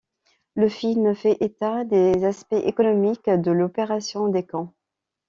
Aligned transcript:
Le 0.55 0.67
film 0.67 1.13
fait 1.13 1.37
état 1.43 1.83
des 1.85 2.25
aspects 2.25 2.53
économiques 2.53 3.29
de 3.29 3.51
l’opération 3.51 4.29
des 4.29 4.43
camps. 4.47 4.73